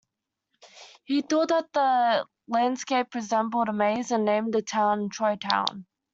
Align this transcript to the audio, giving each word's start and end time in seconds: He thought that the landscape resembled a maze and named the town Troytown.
He 1.03 1.21
thought 1.21 1.49
that 1.49 1.71
the 1.73 2.25
landscape 2.47 3.13
resembled 3.13 3.69
a 3.69 3.73
maze 3.73 4.09
and 4.09 4.25
named 4.25 4.51
the 4.51 4.63
town 4.63 5.09
Troytown. 5.09 5.85